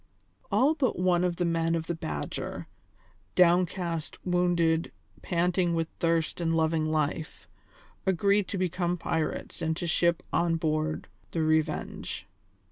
All 0.51 0.73
but 0.73 0.97
one 0.97 1.23
of 1.23 1.35
the 1.35 1.45
men 1.45 1.75
of 1.75 1.85
the 1.85 1.93
Badger, 1.93 2.65
downcast, 3.35 4.17
wounded, 4.25 4.91
panting 5.21 5.75
with 5.75 5.89
thirst 5.99 6.41
and 6.41 6.57
loving 6.57 6.87
life, 6.87 7.47
agreed 8.07 8.47
to 8.47 8.57
become 8.57 8.97
pirates 8.97 9.61
and 9.61 9.77
to 9.77 9.85
ship 9.85 10.23
on 10.33 10.55
board 10.55 11.07
the 11.33 11.43
Revenge. 11.43 12.25